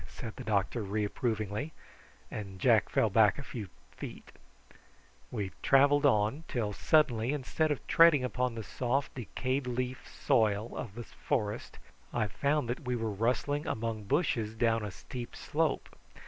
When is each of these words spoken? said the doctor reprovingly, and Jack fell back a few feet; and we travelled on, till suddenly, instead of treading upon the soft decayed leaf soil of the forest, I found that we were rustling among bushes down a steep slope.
said 0.07 0.35
the 0.35 0.43
doctor 0.43 0.81
reprovingly, 0.81 1.73
and 2.31 2.57
Jack 2.59 2.89
fell 2.89 3.11
back 3.11 3.37
a 3.37 3.43
few 3.43 3.69
feet; 3.91 4.31
and 4.71 4.77
we 5.29 5.51
travelled 5.61 6.07
on, 6.07 6.43
till 6.47 6.73
suddenly, 6.73 7.31
instead 7.31 7.69
of 7.69 7.85
treading 7.85 8.23
upon 8.23 8.55
the 8.55 8.63
soft 8.63 9.13
decayed 9.13 9.67
leaf 9.67 10.07
soil 10.09 10.75
of 10.75 10.95
the 10.95 11.03
forest, 11.03 11.77
I 12.11 12.25
found 12.25 12.67
that 12.67 12.79
we 12.87 12.95
were 12.95 13.11
rustling 13.11 13.67
among 13.67 14.05
bushes 14.05 14.55
down 14.55 14.81
a 14.83 14.89
steep 14.89 15.35
slope. 15.35 15.87